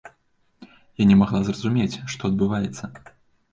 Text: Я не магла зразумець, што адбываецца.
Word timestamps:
Я 1.01 1.05
не 1.11 1.17
магла 1.19 1.43
зразумець, 1.51 2.01
што 2.17 2.21
адбываецца. 2.35 2.83